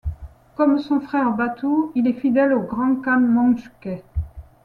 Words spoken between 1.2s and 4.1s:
Batu, il est fidèle au Grand Khan Möngke.